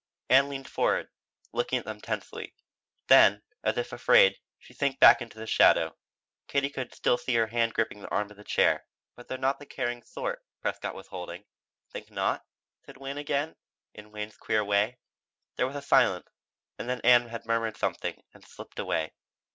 [0.31, 1.09] Ann leaned forward,
[1.53, 2.55] looking at him tensely.
[3.05, 5.95] Then, as if afraid, she sank back into shadow.
[6.47, 8.87] Katie could still see her hand gripping the arm of her chair.
[9.15, 11.45] "But they're not the caring sort," Prescott was holding.
[11.93, 12.43] "Think not?"
[12.83, 13.57] said Wayne again,
[13.93, 14.97] in Wayne's queer way.
[15.55, 16.31] There was a silence,
[16.79, 19.13] and then Ann had murmured something and slipped away.